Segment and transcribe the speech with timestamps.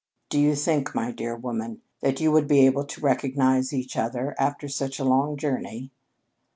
[0.31, 4.33] "Do you think, my dear woman, that you would be able to recognize each other
[4.39, 5.91] after such a long journey?"